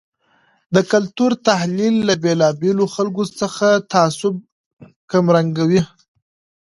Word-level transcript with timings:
د 0.75 0.77
کلتور 0.91 1.31
تحلیل 1.47 1.95
له 2.07 2.15
بیلابیلو 2.23 2.85
خلګو 2.95 3.23
څخه 3.39 3.67
تعصب 3.91 4.33
کمرنګوي. 5.11 5.81